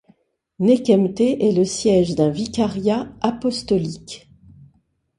[0.57, 4.27] Nekemte est le siège d'un vicariat apostolique.